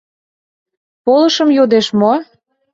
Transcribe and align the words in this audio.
—Полышым 1.03 1.49
йодеш 1.57 1.87
мо?» 1.99 2.13